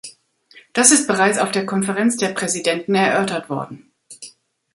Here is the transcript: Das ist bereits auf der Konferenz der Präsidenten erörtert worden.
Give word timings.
Das 0.73 0.89
ist 0.89 1.05
bereits 1.05 1.37
auf 1.37 1.51
der 1.51 1.67
Konferenz 1.67 2.17
der 2.17 2.29
Präsidenten 2.29 2.95
erörtert 2.95 3.51
worden. 3.51 3.91